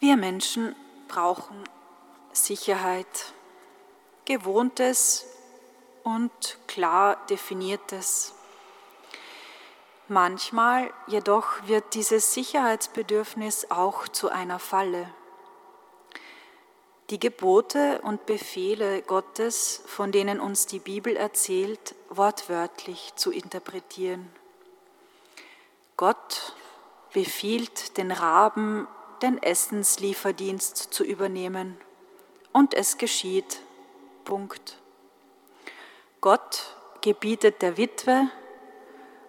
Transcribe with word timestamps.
Wir 0.00 0.16
Menschen 0.16 0.76
brauchen 1.08 1.64
Sicherheit, 2.32 3.32
gewohntes 4.26 5.26
und 6.04 6.30
klar 6.68 7.16
definiertes. 7.28 8.32
Manchmal 10.06 10.92
jedoch 11.08 11.66
wird 11.66 11.94
dieses 11.94 12.32
Sicherheitsbedürfnis 12.32 13.72
auch 13.72 14.06
zu 14.06 14.28
einer 14.28 14.60
Falle. 14.60 15.12
Die 17.10 17.18
Gebote 17.18 18.00
und 18.02 18.24
Befehle 18.24 19.02
Gottes, 19.02 19.82
von 19.86 20.12
denen 20.12 20.38
uns 20.38 20.66
die 20.66 20.78
Bibel 20.78 21.16
erzählt, 21.16 21.96
wortwörtlich 22.08 23.14
zu 23.16 23.32
interpretieren. 23.32 24.30
Gott 25.96 26.54
befiehlt 27.12 27.96
den 27.96 28.12
Raben 28.12 28.86
den 29.22 29.42
Essenslieferdienst 29.42 30.76
zu 30.76 31.04
übernehmen. 31.04 31.76
Und 32.52 32.74
es 32.74 32.98
geschieht. 32.98 33.60
Punkt. 34.24 34.78
Gott 36.20 36.74
gebietet 37.00 37.62
der 37.62 37.76
Witwe 37.76 38.28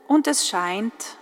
und 0.08 0.28
es 0.28 0.48
scheint, 0.48 1.18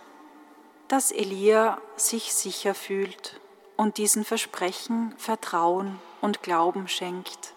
dass 0.87 1.11
Elia 1.11 1.79
sich 1.97 2.33
sicher 2.33 2.73
fühlt 2.73 3.39
und 3.75 3.97
diesen 3.97 4.23
Versprechen 4.23 5.13
Vertrauen 5.17 5.99
und 6.21 6.41
Glauben 6.41 6.87
schenkt. 6.87 7.53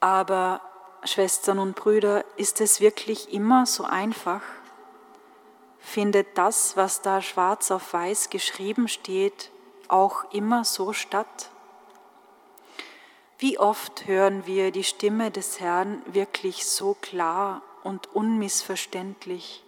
Aber, 0.00 0.60
Schwestern 1.04 1.58
und 1.58 1.76
Brüder, 1.76 2.24
ist 2.36 2.60
es 2.60 2.80
wirklich 2.80 3.32
immer 3.32 3.66
so 3.66 3.84
einfach? 3.84 4.42
Findet 5.88 6.38
das, 6.38 6.76
was 6.76 7.02
da 7.02 7.20
schwarz 7.20 7.70
auf 7.70 7.92
weiß 7.92 8.30
geschrieben 8.30 8.86
steht, 8.86 9.50
auch 9.88 10.30
immer 10.32 10.64
so 10.64 10.92
statt? 10.92 11.50
Wie 13.38 13.58
oft 13.58 14.06
hören 14.06 14.46
wir 14.46 14.70
die 14.70 14.84
Stimme 14.84 15.30
des 15.30 15.60
Herrn 15.60 16.02
wirklich 16.06 16.66
so 16.66 16.94
klar 17.00 17.62
und 17.82 18.14
unmissverständlich, 18.14 19.64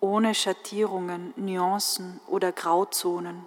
ohne 0.00 0.34
Schattierungen, 0.34 1.34
Nuancen 1.36 2.20
oder 2.26 2.52
Grauzonen, 2.52 3.46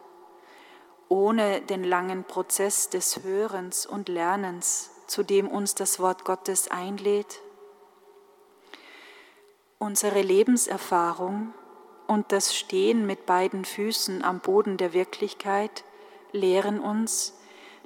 ohne 1.08 1.62
den 1.62 1.84
langen 1.84 2.24
Prozess 2.24 2.90
des 2.90 3.24
Hörens 3.24 3.86
und 3.86 4.10
Lernens, 4.10 4.92
zu 5.08 5.24
dem 5.24 5.48
uns 5.48 5.76
das 5.76 6.00
Wort 6.00 6.26
Gottes 6.26 6.70
einlädt? 6.70 7.40
Unsere 9.80 10.22
Lebenserfahrung 10.22 11.54
und 12.12 12.34
das 12.34 12.54
Stehen 12.54 13.06
mit 13.08 13.26
beiden 13.26 13.64
Füßen 13.64 14.22
am 14.22 14.42
Boden 14.42 14.76
der 14.76 14.92
Wirklichkeit 14.92 15.86
lehren 16.34 16.82
uns, 16.82 17.40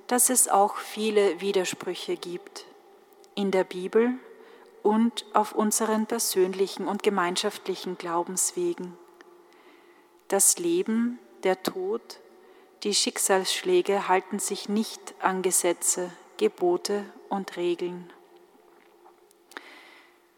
dass 0.07 0.31
es 0.31 0.47
auch 0.47 0.77
viele 0.77 1.41
Widersprüche 1.41 2.17
gibt 2.17 2.65
in 3.35 3.51
der 3.51 3.63
Bibel 3.63 4.15
und 4.81 5.27
auf 5.35 5.53
unseren 5.53 6.07
persönlichen 6.07 6.87
und 6.87 7.03
gemeinschaftlichen 7.03 7.99
Glaubenswegen. 7.99 8.97
Das 10.27 10.57
Leben, 10.57 11.19
der 11.43 11.61
Tod, 11.61 12.19
die 12.81 12.95
Schicksalsschläge 12.95 14.07
halten 14.07 14.39
sich 14.39 14.67
nicht 14.67 15.13
an 15.19 15.43
Gesetze, 15.43 16.11
Gebote 16.37 17.05
und 17.29 17.57
Regeln. 17.57 18.11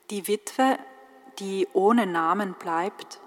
Die 0.09 0.27
Witwe, 0.27 0.77
die 1.39 1.69
ohne 1.71 2.05
Namen 2.05 2.53
bleibt, 2.53 3.21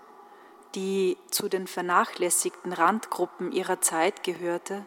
die 0.74 1.16
zu 1.30 1.48
den 1.48 1.66
vernachlässigten 1.66 2.72
Randgruppen 2.72 3.52
ihrer 3.52 3.80
Zeit 3.80 4.22
gehörte, 4.22 4.86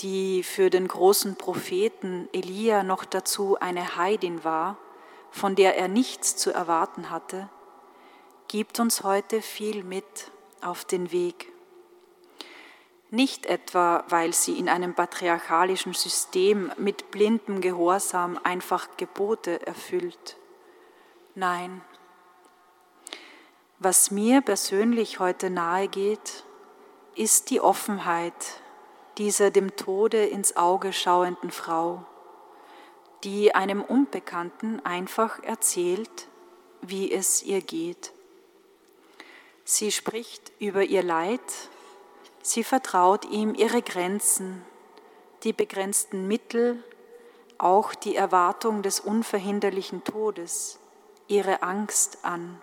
die 0.00 0.42
für 0.42 0.70
den 0.70 0.88
großen 0.88 1.36
Propheten 1.36 2.28
Elia 2.32 2.82
noch 2.82 3.04
dazu 3.04 3.58
eine 3.60 3.96
Heidin 3.96 4.44
war, 4.44 4.78
von 5.30 5.54
der 5.54 5.76
er 5.76 5.88
nichts 5.88 6.36
zu 6.36 6.52
erwarten 6.52 7.10
hatte, 7.10 7.48
gibt 8.48 8.80
uns 8.80 9.04
heute 9.04 9.42
viel 9.42 9.84
mit 9.84 10.30
auf 10.60 10.84
den 10.84 11.12
Weg. 11.12 11.52
Nicht 13.10 13.46
etwa, 13.46 14.04
weil 14.08 14.32
sie 14.32 14.58
in 14.58 14.68
einem 14.68 14.94
patriarchalischen 14.94 15.94
System 15.94 16.70
mit 16.76 17.10
blindem 17.10 17.60
Gehorsam 17.60 18.38
einfach 18.42 18.88
Gebote 18.96 19.66
erfüllt. 19.66 20.36
Nein, 21.34 21.82
was 23.82 24.10
mir 24.10 24.42
persönlich 24.42 25.20
heute 25.20 25.48
nahe 25.48 25.88
geht, 25.88 26.44
ist 27.16 27.48
die 27.48 27.62
Offenheit 27.62 28.34
dieser 29.16 29.50
dem 29.50 29.74
Tode 29.74 30.26
ins 30.26 30.54
Auge 30.54 30.92
schauenden 30.92 31.50
Frau, 31.50 32.04
die 33.24 33.54
einem 33.54 33.82
Unbekannten 33.82 34.84
einfach 34.84 35.42
erzählt, 35.42 36.28
wie 36.82 37.10
es 37.10 37.42
ihr 37.42 37.62
geht. 37.62 38.12
Sie 39.64 39.90
spricht 39.90 40.52
über 40.58 40.82
ihr 40.82 41.02
Leid, 41.02 41.40
sie 42.42 42.64
vertraut 42.64 43.24
ihm 43.30 43.54
ihre 43.54 43.80
Grenzen, 43.80 44.62
die 45.42 45.54
begrenzten 45.54 46.28
Mittel, 46.28 46.84
auch 47.56 47.94
die 47.94 48.14
Erwartung 48.14 48.82
des 48.82 49.00
unverhinderlichen 49.00 50.04
Todes, 50.04 50.78
ihre 51.28 51.62
Angst 51.62 52.18
an. 52.24 52.60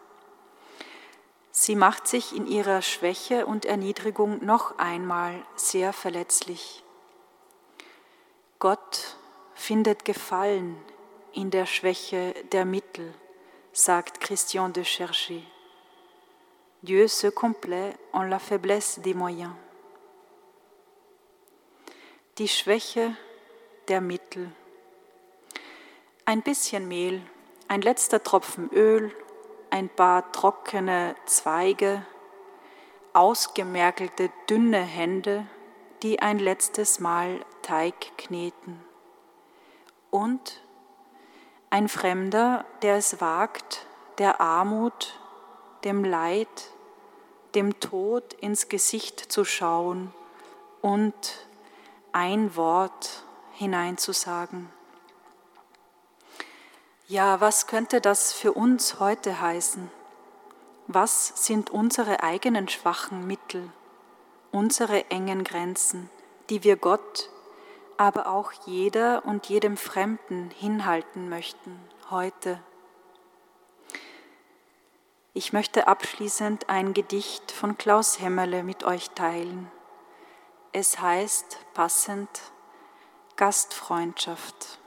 Sie 1.60 1.76
macht 1.76 2.08
sich 2.08 2.36
in 2.36 2.46
ihrer 2.46 2.84
Schwäche 2.84 3.48
und 3.48 3.66
Erniedrigung 3.66 4.46
noch 4.46 4.78
einmal 4.78 5.44
sehr 5.56 5.92
verletzlich. 5.92 6.84
Gott 8.60 9.18
findet 9.56 10.06
Gefallen 10.06 10.78
in 11.34 11.50
der 11.50 11.66
Schwäche 11.66 12.36
der 12.52 12.64
Mittel, 12.64 13.12
sagt 13.72 14.20
Christian 14.20 14.72
de 14.72 14.84
Cherchy. 14.84 15.48
Dieu 16.84 17.08
se 17.08 17.32
complaît 17.32 17.96
en 18.14 18.30
la 18.30 18.38
faiblesse 18.38 19.02
des 19.02 19.16
moyens. 19.16 19.56
Die 22.38 22.48
Schwäche 22.48 23.18
der 23.88 24.00
Mittel. 24.00 24.52
Ein 26.24 26.44
bisschen 26.44 26.88
Mehl, 26.88 27.20
ein 27.68 27.82
letzter 27.82 28.22
Tropfen 28.22 28.70
Öl 28.72 29.12
ein 29.70 29.90
paar 29.90 30.32
trockene 30.32 31.16
Zweige, 31.26 32.06
ausgemergelte 33.14 34.30
dünne 34.50 34.82
Hände, 34.82 35.46
die 36.04 36.22
ein 36.22 36.40
letztes 36.40 37.00
Mal 37.00 37.44
Teig 37.62 38.18
kneten. 38.18 38.84
Und 40.12 40.62
ein 41.70 41.90
Fremder, 41.90 42.66
der 42.82 42.96
es 42.96 43.20
wagt, 43.20 43.86
der 44.20 44.40
Armut, 44.40 45.20
dem 45.84 46.04
Leid, 46.04 46.72
dem 47.56 47.80
Tod 47.80 48.34
ins 48.34 48.70
Gesicht 48.70 49.20
zu 49.20 49.44
schauen 49.44 50.14
und 50.82 51.48
ein 52.14 52.56
Wort 52.56 53.24
hineinzusagen. 53.54 54.77
Ja, 57.10 57.40
was 57.40 57.68
könnte 57.68 58.02
das 58.02 58.34
für 58.34 58.52
uns 58.52 59.00
heute 59.00 59.40
heißen? 59.40 59.90
Was 60.88 61.46
sind 61.46 61.70
unsere 61.70 62.22
eigenen 62.22 62.68
schwachen 62.68 63.26
Mittel, 63.26 63.72
unsere 64.52 65.10
engen 65.10 65.46
Grenzen, 65.46 66.10
die 66.50 66.66
wir 66.66 66.76
Gott, 66.76 67.30
aber 67.96 68.28
auch 68.28 68.52
jeder 68.66 69.24
und 69.26 69.48
jedem 69.48 69.78
Fremden 69.78 70.50
hinhalten 70.50 71.30
möchten 71.30 71.80
heute? 72.10 72.62
Ich 75.34 75.54
möchte 75.54 75.88
abschließend 75.88 76.68
ein 76.68 76.94
Gedicht 76.94 77.54
von 77.54 77.78
Klaus 77.78 78.20
Hämmerle 78.20 78.64
mit 78.64 78.84
euch 78.84 79.12
teilen. 79.12 79.72
Es 80.74 81.00
heißt 81.00 81.58
passend 81.74 82.28
Gastfreundschaft. 83.38 84.80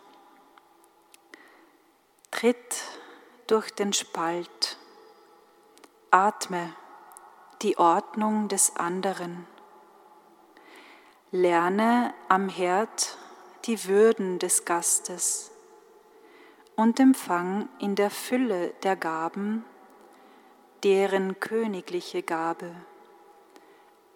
Tritt 2.40 2.84
durch 3.48 3.70
den 3.70 3.92
Spalt, 3.92 4.78
atme 6.10 6.74
die 7.60 7.76
Ordnung 7.76 8.48
des 8.48 8.76
anderen, 8.76 9.46
lerne 11.32 12.14
am 12.30 12.48
Herd 12.48 13.18
die 13.66 13.84
Würden 13.84 14.38
des 14.38 14.64
Gastes 14.64 15.50
und 16.76 16.98
empfang 16.98 17.68
in 17.78 17.94
der 17.94 18.08
Fülle 18.08 18.70
der 18.84 18.96
Gaben 18.96 19.66
deren 20.82 21.40
königliche 21.40 22.22
Gabe, 22.22 22.74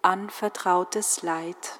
anvertrautes 0.01 1.21
Leid. 1.21 1.79